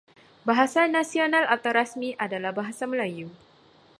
Bahasa 0.49 0.81
nasional 0.97 1.43
atau 1.55 1.71
rasmi 1.79 2.09
adalah 2.25 2.49
Bahasa 2.59 2.83
Melayu. 2.91 3.27